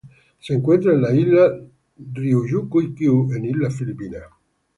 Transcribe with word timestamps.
Se 0.39 0.55
encuentran 0.55 0.95
en 0.95 1.01
las 1.03 1.13
Islas 1.13 1.51
Ryukyu 1.95 3.33
e 3.43 3.47
Islas 3.47 3.75
Filipinas. 3.75 4.23